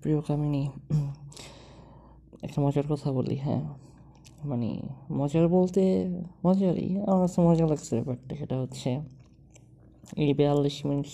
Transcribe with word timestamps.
প্রিয় 0.00 0.18
কামিনী 0.28 0.64
একটা 2.42 2.58
মজার 2.64 2.86
কথা 2.92 3.08
বলি 3.12 3.36
হ্যাঁ। 3.46 3.62
মানে 4.44 4.70
মজার 5.10 5.44
বলতে 5.48 5.82
মজারই, 6.44 6.88
আমার 7.06 7.20
কাছে 7.24 7.38
মজা 7.48 7.64
লাগছে 7.66 7.92
ব্যাপারটা, 7.98 8.32
সেটা 8.40 8.56
হচ্ছে 8.62 8.90
এই 10.22 10.30
বিয়াল্লিশ 10.38 10.76
মিনিট 10.88 11.08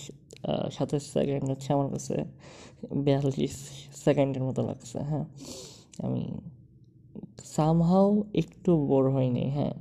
সাতাশ 0.71 1.03
সেকেন্ড 1.15 1.45
হচ্ছে 1.51 1.69
আমার 1.73 1.89
কাছে 1.93 2.15
বিয়াল্লিশ 3.05 3.55
সেকেন্ডের 4.05 4.43
মতো 4.43 4.61
লাগছে 4.69 4.97
হ্যাঁ। 5.11 5.25
আমি 6.05 6.23
সামহাও 7.55 8.07
একটু 8.41 8.71
বোর 8.89 9.05
হয়নি 9.15 9.45
হ্যাঁ। 9.57 9.75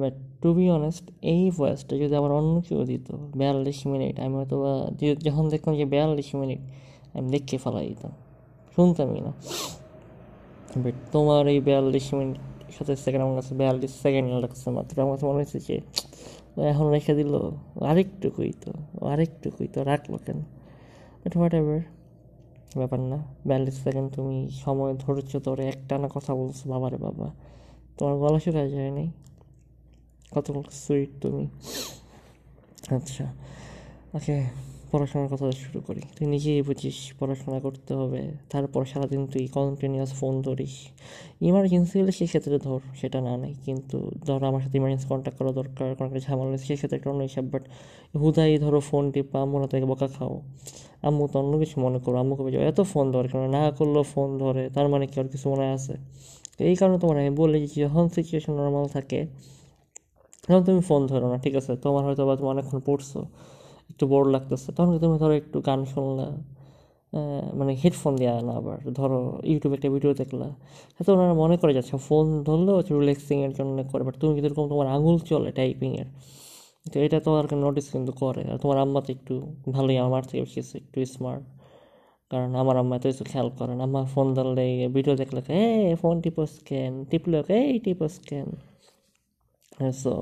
বাট 0.00 0.14
টু 0.42 0.48
বি 0.56 0.66
অনেস্ট 0.70 1.04
এই 1.34 1.42
ভয়েসটা 1.58 1.94
যদি 2.02 2.14
আমার 2.20 2.32
অন্য 2.40 2.54
কেউ 2.68 2.80
দিত, 2.90 3.06
বিয়াল্লিশ 3.40 3.78
মিনিট, 3.92 4.14
আমি 4.24 4.34
হয়তো 4.40 4.56
যখন 5.26 5.44
দেখতাম 5.52 5.72
যে 5.80 5.86
বিয়াল্লিশ 5.94 6.30
মিনিট 6.40 6.62
আমি 7.16 7.28
দেখে 7.34 7.56
ফেলাই 7.64 7.86
দিতাম। 7.90 8.12
শুনতামই 8.74 9.20
না। 9.26 9.32
বাট 10.82 10.96
তোমার 11.12 11.44
এই 11.52 11.58
বিয়াল্লিশ 11.66 12.06
মিনিট, 12.18 12.38
সাতাশ 12.74 12.98
সেকেন্ড 13.04 13.22
আমার 13.24 13.36
কাছে 13.38 13.52
বিয়াল্লিশ 13.60 13.92
সেকেন্ড 14.04 14.26
লাগছে 14.44 14.68
মাত্র 14.76 14.94
আমার 15.02 15.14
কাছে 15.14 15.26
মনে 15.28 15.40
হচ্ছে 15.42 15.58
যে 15.66 15.76
এখন 16.70 16.86
রেখে 16.94 17.14
দিল। 17.20 17.32
আরেকটু 17.90 18.26
কইতো 18.36 18.70
আরেকটু 19.12 19.48
কইতো 19.56 19.78
রাখল 19.90 20.12
কেন? 20.26 20.38
বাট 21.22 21.32
হোয়াট 21.36 21.54
এভার 21.60 21.80
ব্যাপার 22.76 23.00
না। 23.12 23.18
বিয়াল্লিশ 23.48 23.76
সেকেন্ড 23.84 24.08
তুমি 24.16 24.36
সময় 24.64 24.92
ধৈর্য 25.02 25.32
ধরে 25.46 25.64
একটানা 25.72 26.08
কথা 26.14 26.32
বলছো 26.40 26.62
বাবারে 26.72 26.98
বাবা। 27.06 27.26
তোমার 27.96 28.14
গলা 28.22 28.38
শুকায় 28.44 28.70
যায় 28.74 28.90
নাই। 28.96 29.08
কত 30.34 30.46
সুইট 30.84 31.10
তুমি। 31.20 31.44
আচ্ছা 32.96 33.26
ওকে 34.16 34.36
পড়াশোনার 34.90 35.28
কথা 35.32 35.44
শুরু 35.64 35.80
করি। 35.86 36.02
তুই 36.16 36.26
নিজেই 36.34 36.60
বুঝিস 36.68 36.98
পড়াশোনা 37.18 37.58
করতে 37.66 37.92
হবে, 38.00 38.20
তারপর 38.52 38.82
সারাদিন 38.90 39.22
তুই 39.32 39.44
কন্টিনিউয়াস 39.56 40.10
ফোন 40.20 40.34
ধরিস। 40.46 40.74
ইমার্জেন্সি 41.48 41.94
হলে 42.00 42.12
সেক্ষেত্রে 42.18 42.56
ধর, 42.66 42.80
সেটা 43.00 43.18
না 43.28 43.34
নেই। 43.42 43.54
কিন্তু 43.66 43.98
ধর 44.26 44.40
আমার 44.50 44.60
সাথে 44.64 44.76
ইমার্জেন্সি 44.80 45.06
কন্ট্যাক্ট 45.12 45.36
করা 45.40 45.52
দরকার, 45.60 45.86
কোনো 45.96 46.06
একটা 46.10 46.20
ঝামেলা 46.26 46.48
হয়েছে 46.50 46.66
সেক্ষেত্রে 46.70 46.96
একটা 46.98 47.08
অন্য 47.12 47.22
হিসাব 47.28 47.44
বাট 47.52 47.64
হুদাই 48.20 48.52
ধরো 48.64 48.80
ফোন 48.88 49.04
টিপা, 49.14 49.38
আম্মু 49.44 49.56
থেকে 49.72 49.86
বকা 49.92 50.08
খাও। 50.16 50.34
আম্মু 51.06 51.22
তো 51.32 51.36
অন্য 51.42 51.52
কিছু 51.62 51.76
মনে 51.84 51.98
করো 52.04 52.16
আম্মুকে 52.22 52.42
বলছো 52.46 52.60
এত 52.70 52.78
ফোন 52.92 53.06
ধরে 53.14 53.26
কেন? 53.32 53.42
না 53.56 53.62
করলেও 53.78 54.04
ফোন 54.12 54.28
ধরে, 54.42 54.62
তার 54.74 54.86
মানে 54.92 55.04
কি? 55.10 55.16
আর 55.20 55.28
কিছু 55.32 55.46
মনে 55.52 55.66
আছে? 55.76 55.94
তো 56.56 56.60
এই 56.70 56.76
কারণে 56.80 56.96
তোমার 57.02 57.16
আমি 57.22 57.32
বলি 57.42 57.58
যে, 57.66 57.76
যখন 57.84 58.04
সিচুয়েশন 58.16 58.52
নর্মাল 58.60 58.86
থাকে, 58.96 59.20
তখন 60.48 60.62
তুমি 60.68 60.80
ফোন 60.88 61.00
ধরো 61.10 61.26
না, 61.32 61.36
ঠিক 61.44 61.54
আছে? 61.60 61.72
তোমার 61.84 62.02
হয়তো 62.06 62.22
বা 62.28 62.34
তুমি 62.38 62.48
অনেকক্ষণ 62.54 62.80
পড়ছো 62.88 63.20
একটু 63.96 64.06
বোর 64.12 64.24
লাগতেছে, 64.34 64.68
তখন 64.76 64.92
তুমি 65.04 65.16
ধরো 65.22 65.34
একটু 65.42 65.58
গান 65.68 65.80
শুনলা 65.92 66.26
মানে 67.58 67.72
হেডফোন 67.82 68.14
দেওয়া 68.20 68.40
না 68.48 68.52
আবার, 68.60 68.78
ধরো 68.98 69.18
ইউটিউবে 69.50 69.74
একটা 69.78 69.88
ভিডিও 69.94 70.12
দেখলা, 70.20 70.46
হয়তো 70.96 71.10
ওনারা 71.14 71.34
মনে 71.42 71.56
করে 71.62 71.72
যাচ্ছে 71.76 71.94
ফোন 72.08 72.26
ধরলেও 72.48 72.74
হচ্ছে 72.78 72.92
রিল্যাক্সিংয়ের 72.98 73.52
জন্য 73.58 73.76
করে 73.90 74.02
বাট 74.06 74.14
তুমি 74.20 74.32
যদি 74.38 74.46
এরকম 74.50 74.64
তোমার 74.72 74.86
আঙুল 74.96 75.16
চলে 75.30 75.50
টাইপিংয়ের 75.58 76.08
তো 76.92 76.96
এটা 77.06 77.18
তো 77.26 77.30
আর 77.38 77.44
নোটিস 77.64 77.86
কিন্তু 77.94 78.12
করে, 78.22 78.42
আর 78.52 78.56
তোমার 78.62 78.76
আম্মা 78.84 79.00
তো 79.06 79.10
একটু 79.16 79.34
ভালোই, 79.74 79.96
আমার 80.06 80.22
থেকে 80.28 80.40
বেশি 80.46 80.60
একটু 80.82 80.98
স্মার্ট 81.14 81.44
কারণ 82.30 82.50
আমার 82.62 82.76
আম্মা 82.82 82.96
তো 83.02 83.06
কিছু 83.10 83.24
খেয়াল 83.30 83.48
করে 83.58 83.72
না 83.78 83.82
আমার 83.88 84.04
ফোন 84.14 84.26
ধরলে 84.36 84.64
ভিডিও 84.96 85.14
দেখলে 85.22 85.40
এ 85.92 85.94
ফোন 86.02 86.14
টিপো 86.24 86.42
স্ক্যান 86.54 86.92
টিপলে 87.10 87.38
এই 87.70 87.76
টিপো 87.84 88.06
স্ক্যান 88.16 88.48
সো 90.02 90.14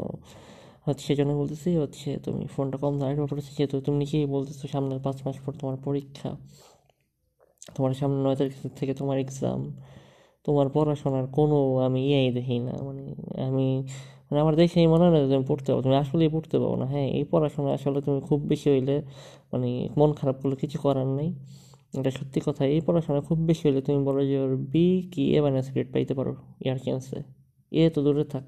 হচ্ছে 0.86 1.02
সেই 1.08 1.16
জন্য 1.20 1.32
বলতেছি, 1.40 1.70
হচ্ছে 1.82 2.08
তুমি 2.24 2.42
ফোনটা 2.54 2.76
কম 2.82 2.92
ব্যাপার 3.00 3.36
হচ্ছে 3.38 3.52
যেহেতু 3.58 3.76
তুমি 3.86 3.96
নিজেই 4.02 4.26
বলতেছো 4.36 4.64
সামনের 4.74 5.00
পাঁচ 5.06 5.16
মাস 5.26 5.36
পর 5.44 5.52
তোমার 5.60 5.76
পরীক্ষা, 5.86 6.30
তোমার 7.76 7.92
সামনে 8.00 8.18
নয় 8.26 8.36
তারিখ 8.40 8.54
থেকে 8.78 8.92
তোমার 9.00 9.16
এক্সাম 9.24 9.60
তোমার 10.46 10.66
পড়াশোনার 10.76 11.26
কোনো 11.38 11.58
আমি 11.86 12.00
ইয়েই 12.08 12.30
দেখি 12.38 12.56
না 12.66 12.74
মানে 12.86 13.02
আমি 13.48 13.66
মানে 14.28 14.38
আমার 14.44 14.54
দেখেই 14.62 14.86
মনে 14.92 15.02
হয় 15.04 15.12
না 15.14 15.18
তুমি 15.32 15.44
পড়তে 15.50 15.68
পারো, 15.72 15.82
তুমি 15.86 15.96
আসলেই 16.02 16.30
পড়তে 16.34 16.56
পারো 16.62 16.76
না 16.82 16.86
হ্যাঁ 16.92 17.08
এই 17.18 17.24
পড়াশোনা 17.32 17.70
আসলে 17.78 17.98
তুমি 18.06 18.20
খুব 18.28 18.40
বেশি 18.50 18.66
হইলে 18.74 18.96
মানে 19.52 19.68
মন 19.98 20.10
খারাপ 20.20 20.36
করলে 20.40 20.56
কিছু 20.62 20.78
করার 20.84 21.08
নেই, 21.18 21.30
এটা 21.98 22.10
সত্যি 22.18 22.38
কথা, 22.46 22.62
এই 22.74 22.80
পড়াশোনা 22.86 23.20
খুব 23.28 23.38
বেশি 23.48 23.62
হলে 23.68 23.80
তুমি 23.86 24.00
বলো 24.08 24.20
যে 24.30 24.36
ওর 24.44 24.52
বি 24.72 24.86
কি 25.12 25.22
এ 25.36 25.38
মাইনাস 25.44 25.66
গ্রেড 25.74 25.88
পাইতে 25.94 26.12
পারো, 26.18 26.32
ইয়ার 26.64 26.78
চান্সে 26.84 27.18
এ 27.72 27.82
তো 27.94 28.00
দূরে 28.06 28.24
থাক। 28.32 28.46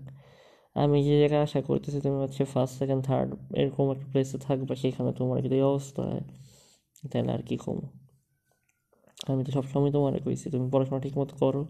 আমি 0.82 0.96
যে 1.08 1.14
জায়গায় 1.22 1.42
আশা 1.46 1.60
করতেছি 1.68 1.98
তুমি 2.00 2.18
হচ্ছে 2.24 2.42
ফার্স্ট 2.52 2.74
সেকেন্ড 2.80 3.02
থার্ড 3.08 3.28
এরকম 3.60 3.86
একটা 3.94 4.06
প্লেসে 4.12 4.38
থাকবে, 4.38 4.72
সেখানে 4.82 5.10
তোমার 5.18 5.38
যদি 5.46 5.58
অবস্থা 5.70 6.02
হয়? 6.08 6.24
তাহলে 7.12 7.30
আর 7.36 7.42
কি 7.48 7.56
কম? 7.64 7.78
আমি 9.30 9.40
তো 9.46 9.50
সবসময় 9.56 9.90
তোমার 9.96 10.12
কইছি, 10.24 10.46
তুমি 10.54 10.66
পড়াশোনা 10.72 11.00
ঠিক 11.00 11.14
মতো 11.18 11.34
করো। 11.42 11.62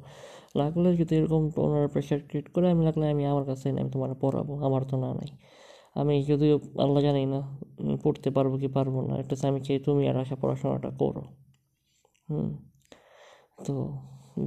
লাগলে 0.60 0.88
যদি 1.00 1.12
এরকম 1.18 1.42
ওনারা 1.66 1.88
প্রেশার 1.94 2.20
ক্রিয়েট 2.28 2.48
করে 2.54 2.66
আমি, 2.70 2.82
লাগলে 2.88 3.04
আমি 3.14 3.22
আমার 3.32 3.44
কাছে 3.50 3.66
আমি 3.82 3.90
তোমার 3.90 4.10
পড়াবো, 4.22 4.52
আমার 4.66 4.82
তো 4.90 4.96
না 5.04 5.10
নাই। 5.18 5.30
আমি 6.00 6.14
যদিও 6.30 6.56
আল্লাহ 6.84 7.00
জানি 7.02 7.22
না 7.34 7.40
পড়তে 8.04 8.28
পারব 8.36 8.52
কি 8.62 8.68
পারব 8.76 8.94
না 9.08 9.14
এটা 9.22 9.34
আমি 9.50 9.60
চাই 9.66 9.78
তুমি 9.86 10.02
আর 10.10 10.16
আশা 10.22 10.36
পড়াশোনাটা 10.42 10.90
করো। 11.00 11.22
হুম, 12.28 12.48
তো 13.66 13.74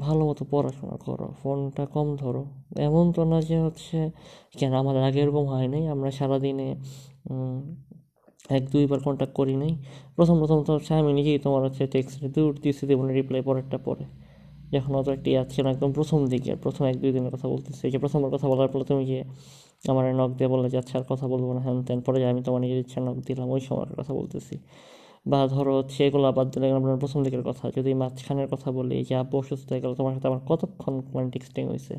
ভালো 0.06 0.22
মতো 0.30 0.44
পড়াশোনা 0.54 0.98
করো, 1.06 1.28
ফোনটা 1.42 1.84
কম 1.96 2.08
ধরো। 2.24 2.44
এমন 2.88 3.06
তো 3.16 3.22
না 3.32 3.38
যে 3.50 3.58
হচ্ছে, 3.66 3.98
কেন 4.60 4.74
আমাদের 4.84 5.04
আগে 5.10 5.20
এরকম 5.24 5.46
হয় 5.54 5.68
নাই, 5.74 5.84
আমরা 5.94 6.10
সারাদিনে 6.18 6.68
এক 8.58 8.64
দুইবার 8.74 9.00
কন্ট্যাক্ট 9.08 9.34
করি 9.40 9.56
নাই। 9.64 9.74
প্রথম 10.16 10.36
প্রথম 10.42 10.58
তো 10.68 10.72
হচ্ছে 10.76 10.92
আমি 11.02 11.12
নিজেই 11.20 11.40
তোমার 11.46 11.62
হচ্ছে 11.68 11.84
টেক্সট 11.96 12.22
দূর 12.36 12.52
দিচ্ছি 12.64 12.84
দেবো 12.90 13.02
না 13.08 13.12
রিপ্লাই 13.20 13.42
পরেরটা 13.48 13.78
পরে। 13.88 14.06
যখন 14.74 14.92
অত 15.00 15.08
একটি 15.18 15.30
ইয়াদ 15.34 15.48
ছিল 15.54 15.66
একদম 15.74 15.90
প্রথম 15.98 16.20
দিকে, 16.34 16.52
প্রথম 16.64 16.84
এক 16.92 16.98
দুই 17.04 17.12
দিনের 17.16 17.32
কথা 17.36 17.48
বলতেছি। 17.54 17.84
যে 17.94 17.98
প্রথমবার 18.04 18.32
কথা 18.36 18.48
বলার 18.52 18.70
পরে 18.74 18.86
তুমি 18.90 19.04
যে 19.12 19.20
আমার 19.92 20.04
নখ 20.20 20.32
দিয়ে 20.38 20.50
বললে 20.54 20.68
যে 20.74 20.78
আচ্ছা 20.82 20.96
আর 21.00 21.06
কথা 21.12 21.26
বলব 21.34 21.48
না, 21.56 21.62
হ্যান 21.66 21.78
ত্যান, 21.88 22.00
পরে 22.06 22.18
আমি 22.32 22.42
তোমার 22.48 22.62
নিজের 22.64 22.80
ইচ্ছা 22.84 23.00
নখ 23.08 23.18
দিলাম, 23.28 23.48
ওই 23.56 23.62
সময়ের 23.68 23.96
কথা 24.00 24.14
বলতেছি। 24.20 24.56
বা 25.26 25.40
ধরো 25.54 25.72
হচ্ছে 25.80 26.00
এগুলো 26.08 26.26
বাদ 26.38 26.48
দিলে 26.54 26.66
আপনার 26.80 26.98
প্রথম 27.04 27.20
দিকের 27.26 27.44
কথা। 27.50 27.66
যদি 27.78 27.92
মাঝখানের 28.02 28.48
কথা 28.54 28.70
বলি, 28.78 28.98
যে 29.08 29.14
আব্বু 29.22 29.36
অসুস্থ 29.42 29.68
হয়ে 29.72 29.82
গেল, 29.84 29.92
তোমার 30.00 30.14
সাথে 30.16 30.28
আমার 30.32 30.42
কতক্ষণ 30.50 30.94
মানে 31.16 31.28
টেক্সটিং 31.36 31.64
হয়েছে 31.72 31.96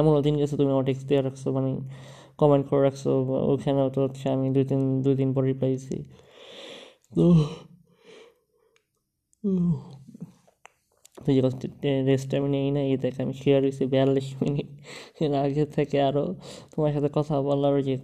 এমন 0.00 0.12
দিন 0.26 0.34
গেছে 0.40 0.54
তুমি 0.60 0.70
আমার 0.74 0.86
টেক্সট 0.88 1.06
দিয়ে 1.10 1.22
রাখছো 1.26 1.46
মানে 1.56 1.70
কমেন্ট 2.40 2.64
করে 2.70 2.82
রাখছো, 2.88 3.10
ওখানেও 3.52 3.88
তো 3.94 3.98
হচ্ছে 4.06 4.26
আমি 4.34 4.46
দুই 4.54 4.64
তিন, 4.70 4.80
দুই 5.04 5.14
দিন 5.20 5.28
পর 5.34 5.42
রিপ্লাই 5.50 5.70
দিছি। 5.74 5.96
তো 7.14 7.24
তুই 11.24 11.34
রেস্ট 12.08 12.30
আমি 12.38 12.48
নেই 12.56 12.68
না 12.76 12.80
এই 12.90 12.96
দেখ 13.04 13.14
আমি 13.24 13.34
শেয়ার 13.42 13.60
হয়েছি 13.64 13.82
বিয়াল্লিশ 13.92 14.28
মিনিট। 14.42 14.68
আগে 15.44 15.64
থেকে 15.76 15.96
আরও 16.08 16.24
তোমার 16.72 16.92
সাথে 16.96 17.08
কথা 17.18 17.34
বলার 17.48 17.74
যে 17.88 17.94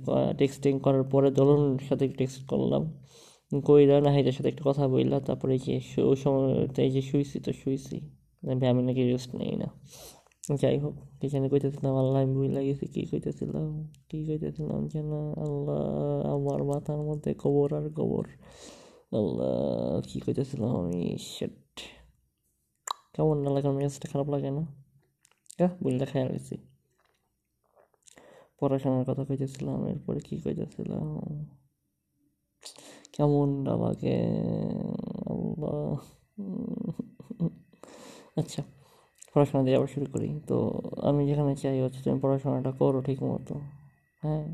টেক্সটিং 0.40 0.72
করার 0.84 1.04
পরে 1.12 1.28
দোলনের 1.38 1.84
সাথে 1.88 2.04
টেক্সট 2.20 2.42
করলাম। 2.52 2.82
কইরা 3.52 3.96
নাহিদের 4.06 4.34
সাথে 4.36 4.48
একটু 4.52 4.62
কথা 4.68 4.84
বললা 4.94 5.16
তারপরে 5.28 5.54
যে 5.64 5.74
ওই 6.10 6.16
সময় 6.24 6.46
এই 6.86 6.90
যে 6.94 7.02
শুইছি 7.08 7.36
তো 7.46 7.50
শুইছি। 7.60 7.96
আমি 8.70 8.82
নাকি 8.88 9.02
রেস্ট 9.10 9.30
নেই 9.40 9.54
না। 9.62 9.68
যাই 10.60 10.76
হোক, 10.82 10.94
কি 11.18 11.26
জানি 11.32 11.46
কইতেছিলাম, 11.52 11.94
আল্লাহ 12.02 12.18
আমি 12.24 12.32
ভুল 12.38 12.50
লাগিয়েছি 12.56 12.86
কী 12.94 13.02
কইতেছিলাম? 13.10 13.68
কী 14.08 14.18
কইতেছিলাম 14.28 14.80
যেন 14.92 15.10
আল্লাহ 15.44 15.80
আমার 16.34 16.60
মাথার 16.70 17.00
মধ্যে 17.08 17.30
কবর 17.42 17.68
আর 17.78 17.86
কবর। 17.98 18.24
আল্লাহ, 19.18 19.52
কী 20.08 20.18
কইতেছিলাম 20.24 20.70
আমি? 20.80 21.00
সেট 21.34 21.58
কেমন 23.14 23.36
না 23.44 23.50
লাগে 23.54 23.68
মেজাজটা 23.76 24.06
খারাপ 24.12 24.28
লাগে 24.34 24.50
না। 24.56 24.62
হ্যাঁ 25.58 25.72
বুঝলে 25.82 26.04
খেয়াল 26.12 26.28
হয়েছি 26.32 26.56
পড়াশোনার 28.58 29.04
কথা 29.08 29.22
কইতেছিলাম, 29.28 29.78
এরপরে 29.92 30.20
কী 30.26 30.34
কইতেছিলাম? 30.44 31.06
কেমন 33.16 33.48
আমাকে 33.74 34.14
আচ্ছা 38.40 38.60
পড়াশোনা 39.32 39.62
দিয়ে 39.66 39.76
আবার 39.78 39.90
শুরু 39.94 40.06
করি। 40.14 40.28
তো 40.48 40.56
আমি 41.08 41.22
যেখানে 41.28 41.52
চাই, 41.62 41.76
হচ্ছে 41.84 42.00
তুমি 42.04 42.18
পড়াশোনাটা 42.24 42.70
করো 42.80 42.98
ঠিক 43.08 43.18
মতো। 43.30 43.54
হ্যাঁ 44.22 44.46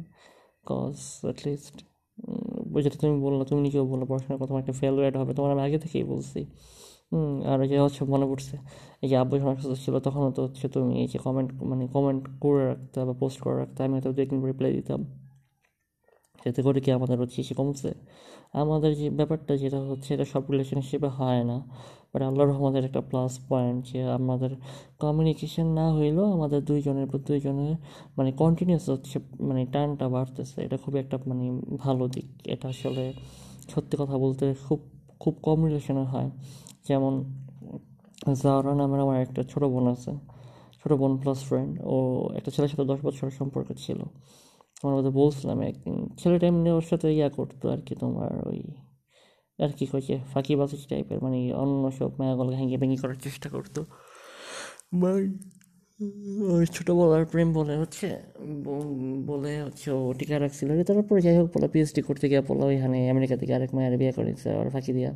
কজ 0.70 0.96
অ্যাটলিস্ট 1.26 1.76
যেটা 2.84 2.98
তুমি 3.02 3.16
বলল, 3.26 3.40
তুমি 3.50 3.60
নিজেও 3.66 3.84
বলল 3.92 4.02
পড়াশোনার 4.10 4.38
কথা 4.42 4.52
একটা 4.62 4.74
ফেল 4.80 4.94
ফেলুয়েড 4.94 5.14
হবে। 5.20 5.32
তোমার 5.36 5.50
আমি 5.54 5.62
আগে 5.68 5.78
থেকেই 5.84 6.04
বলছি। 6.12 6.40
আর 7.50 7.58
যে 7.70 7.76
হচ্ছে 7.84 8.02
মনে 8.14 8.26
পড়ছে, 8.30 8.54
এই 9.02 9.08
যে 9.10 9.14
আব্বু 9.22 9.34
অসুস্থ 9.52 9.72
ছিল, 9.84 9.94
তখনও 10.06 10.30
তো 10.36 10.40
হচ্ছে 10.46 10.64
তুমি 10.74 10.92
এই 11.02 11.08
যে 11.12 11.18
কমেন্ট 11.26 11.50
মানে 11.70 11.84
কমেন্ট 11.96 12.22
করে 12.42 12.62
রাখতে 12.70 12.96
বা 13.08 13.14
পোস্ট 13.22 13.38
করে 13.44 13.56
রাখতে, 13.62 13.78
আমি 13.86 13.92
হয়তো 13.96 14.10
দু 14.16 14.20
একদিন 14.24 14.38
রিপ্লাই 14.50 14.72
দিতাম। 14.78 15.00
এতে 16.46 16.62
করে 16.62 16.80
কি 16.80 16.92
আমাদের 16.92 17.18
হচ্ছে 17.20 17.42
সে 17.42 17.54
কমছে 17.54 17.90
আমাদের 18.52 18.96
যে 18.96 19.10
ব্যাপারটা 19.10 19.56
যেটা 19.56 19.80
হচ্ছে, 19.80 20.14
এটা 20.14 20.24
সব 20.24 20.42
রিলেশনশিপে 20.50 21.08
হয় 21.08 21.44
না। 21.44 21.56
বাট 22.12 22.22
আল্লাহ 22.22 22.46
রহমদের 22.46 22.84
একটা 22.84 23.00
প্লাস 23.00 23.40
পয়েন্ট 23.48 23.86
যে 23.86 24.04
আমাদের 24.04 24.50
কমিউনিকেশন 24.98 25.66
না 25.66 25.92
হইলেও 25.94 26.24
আমাদের 26.32 26.64
দুইজনের 26.64 27.06
দুইজনের 27.08 27.76
মানে 28.18 28.32
কন্টিনিউস 28.32 28.88
হচ্ছে 28.88 29.18
মানে 29.40 29.66
টানটা 29.72 30.08
বাড়তেছে। 30.08 30.62
এটা 30.62 30.76
খুবই 30.76 30.98
একটা 31.00 31.18
মানে 31.26 31.60
ভালো 31.76 32.08
দিক। 32.08 32.24
এটা 32.44 32.68
আসলে 32.68 33.12
সত্যি 33.68 33.96
কথা 34.00 34.18
বলতে 34.18 34.54
খুব 34.68 34.80
খুব 35.20 35.34
কম 35.42 35.64
রিলেশনে 35.64 36.04
হয়। 36.04 36.30
যেমন 36.88 37.24
জাহরা 38.42 38.74
নামের 38.74 39.00
আমার 39.00 39.20
একটা 39.20 39.42
ছোটো 39.42 39.68
বোন 39.68 39.86
আছে। 39.86 40.12
ছোটো 40.82 40.96
বোন 40.96 41.16
প্লাস 41.16 41.44
ফ্রেন্ড 41.44 41.80
ও 41.84 41.96
একটা 42.36 42.50
ছেলের 42.50 42.68
সাথে 42.68 42.84
দশ 42.84 43.00
বছরের 43.04 43.30
সম্পর্ক 43.30 43.68
ছিল। 43.76 44.00
তোমার 44.82 44.94
মধ্যে 44.98 45.12
বলছিলাম 45.20 45.58
একদিন। 45.70 45.96
ছেলেটা 46.20 46.44
এমনি 46.46 46.70
ওর 46.70 46.84
সাথে 46.90 47.06
ইয়া 47.18 47.28
করতো 47.28 47.64
আর 47.74 47.80
কি 47.86 47.94
তোমার 48.02 48.30
ওই 48.48 48.60
আর 49.58 49.70
কি 49.78 49.84
কয়েছে 49.92 50.14
ফাঁকিবাজি 50.32 50.76
টাইপের 50.90 51.18
মানে 51.24 51.38
অন্য 51.62 51.82
সব 51.98 52.10
মায়াগুলো 52.18 52.50
ভেঙে 52.56 52.76
ভেঙে 52.82 52.96
করার 53.02 53.18
চেষ্টা 53.26 53.48
করতো। 53.48 53.80
ভাই, 55.02 55.22
ওই 56.54 56.64
ছোটোবেলার 56.74 57.24
প্রেম 57.32 57.48
বলে 57.58 57.74
হচ্ছে 57.82 58.06
বলে 59.30 59.52
হচ্ছে 59.66 59.88
ও 59.98 60.00
টিকা 60.18 60.36
রাখছিল। 60.44 60.68
তারপরে 60.84 61.20
যাই 61.26 61.36
হোক, 61.38 61.48
বলে 61.54 61.66
পিএইচডি 61.72 62.00
করতে 62.08 62.26
গিয়ে 62.30 62.42
বলে, 62.48 62.62
ওইখানে 62.70 62.98
আমেরিকা 63.10 63.36
থেকে 63.40 63.52
আরেক 63.54 63.70
মায়ের 63.74 63.94
বিয়ে 64.00 64.12
করেছে 64.18 64.48
আর 64.60 64.66
ফাঁকি 64.74 64.92
দিয়া। 64.98 65.12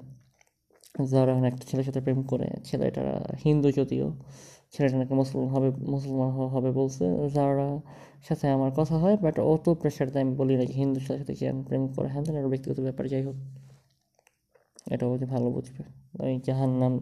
যারা 1.12 1.32
একটা 1.50 1.64
ছেলের 1.68 1.86
সাথে 1.88 2.00
প্রেম 2.06 2.22
করে 2.22 2.48
ছেলেটা 2.68 3.04
হিন্দু 3.44 3.68
যদিও। 3.78 4.06
ছেলেটা 4.76 4.96
নাকি 5.00 5.14
মুসলমান 5.22 5.48
হবে 5.54 5.68
মুসলমান 5.94 6.30
হবে 6.54 6.70
বলছে 6.80 7.04
যারা 7.36 7.68
সাথে 8.26 8.46
আমার 8.56 8.70
কথা 8.78 8.96
হয় 9.02 9.16
বাট 9.24 9.36
অত 9.52 9.66
প্রেশার 9.80 10.08
দেয়, 10.12 10.22
আমি 10.26 10.34
বলি 10.40 10.54
না 10.60 10.64
হিন্দুর 10.80 11.04
সাথে 11.08 11.32
কি 11.38 11.44
আমি 11.52 11.62
প্রেম 11.68 11.82
করে 11.94 12.08
হ্যাঁ 12.12 12.22
আর 12.40 12.46
ব্যক্তিগত 12.52 12.78
ব্যাপার, 12.86 13.04
যাই 13.12 13.22
হোক। 13.28 13.36
এটা 14.94 15.04
বুঝে 15.10 15.26
ভালো 15.34 15.48
বুঝবে। 15.56 15.82
ওই 16.24 16.34
জাহান 16.46 16.72
নাম 16.82 16.92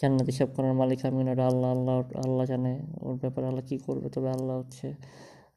জান্নাত 0.00 0.26
হিসাব 0.32 0.48
করার 0.56 0.74
মালিক, 0.80 0.98
আমি 1.08 1.20
ওটা 1.32 1.44
আল্লাহ 1.50 1.70
আল্লাহ 1.76 1.96
আল্লাহ 2.26 2.44
জানে 2.52 2.72
ওর 3.06 3.16
ব্যাপারে 3.22 3.46
আল্লাহ 3.50 3.64
কী 3.70 3.76
করবে, 3.86 4.08
তবে 4.14 4.28
আল্লাহ 4.36 4.54
হচ্ছে, 4.60 4.86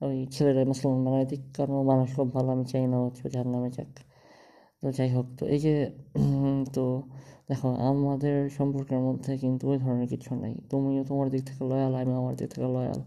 ওই 0.06 0.18
ছেলেরা 0.34 0.62
মুসলমান 0.72 1.00
বানাই 1.06 1.26
দিক 1.32 1.44
কারণ 1.58 1.76
মানুষ 1.92 2.08
খুব 2.16 2.28
ভালো, 2.36 2.50
আমি 2.56 2.66
চাই 2.72 2.84
না 2.94 2.98
হচ্ছে 3.06 3.24
জাহান 3.34 3.50
নামে 3.54 3.70
যাক। 3.78 3.92
তো 4.82 4.88
যাই 4.98 5.10
হোক, 5.16 5.28
তো 5.40 5.44
এই 5.54 5.60
যে 5.66 5.74
তো 6.76 6.86
দেখো 7.50 7.70
আমাদের 7.90 8.38
সম্পর্কের 8.58 9.02
মধ্যে 9.08 9.32
কিন্তু 9.44 9.64
ওই 9.72 9.78
ধরনের 9.84 10.08
কিছু 10.14 10.32
নেই। 10.44 10.56
তুমিও 10.72 11.04
তোমার 11.10 11.28
দিক 11.34 11.42
থেকে 11.50 11.64
লয়াল 11.72 11.94
আমি 12.02 12.14
আমার 12.22 12.34
দিক 12.40 12.48
থেকে 12.54 12.68
লয়াল 12.76 13.00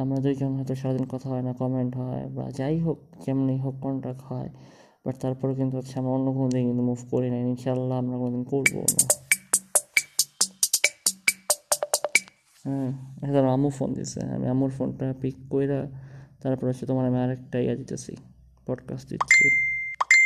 আমরা 0.00 0.18
দুইজন 0.24 0.50
হয়তো 0.56 0.74
সারাদিন 0.80 1.06
কথা 1.12 1.26
হয় 1.32 1.44
না 1.46 1.52
কমেন্ট 1.60 1.92
হয় 2.00 2.22
বা 2.36 2.44
যাই 2.58 2.76
হোক, 2.84 2.98
যেমনি 3.24 3.54
হোক 3.64 3.74
কন্ট্যাক্ট 3.84 4.22
হয় 4.30 4.50
বাট 5.04 5.14
তারপরে 5.22 5.52
কিন্তু 5.60 5.74
হচ্ছে 5.78 5.94
আমরা 6.00 6.12
অন্য 6.16 6.28
কোনো 6.36 6.48
দিকে 6.52 6.64
কিন্তু 6.68 6.84
মুভ 6.90 7.00
করি 7.12 7.28
না 7.32 7.38
ইনশাল্লাহ 7.46 7.96
আমরা 8.02 8.16
কোনোদিন 8.20 8.42
করব 8.52 8.74
না। 8.96 9.04
হ্যাঁ 12.64 12.90
এখন 13.24 13.44
আম্মু 13.54 13.68
ফোন 13.78 13.90
দিছে, 13.96 14.20
আমি 14.36 14.46
আমুর 14.54 14.70
ফোনটা 14.76 15.06
পিক 15.20 15.36
কইরা 15.52 15.80
তারপর 16.42 16.64
হচ্ছে 16.70 16.84
তোমার 16.90 17.04
আমি 17.10 17.18
আরেকটা 17.24 17.56
ইয়া 17.64 17.74
দিতেছি 17.80 18.12
পডকাস্ট 18.66 19.06
দিচ্ছি। 19.10 19.46